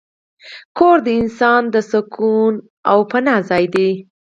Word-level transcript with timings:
کور 0.77 0.97
د 1.05 1.07
انسان 1.21 1.61
د 1.73 1.75
سکون 1.91 2.53
او 2.91 2.99
پناه 3.11 3.41
ځای 3.49 3.65
دی. 3.73 3.89